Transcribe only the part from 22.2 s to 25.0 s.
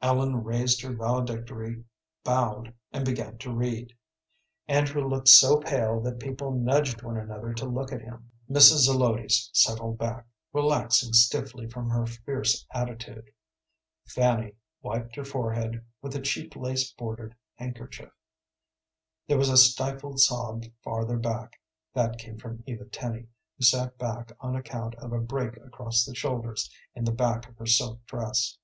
from Eva Tenny, who sat back on account